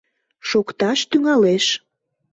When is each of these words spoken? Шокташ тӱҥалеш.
Шокташ 0.49 0.99
тӱҥалеш. 1.09 1.65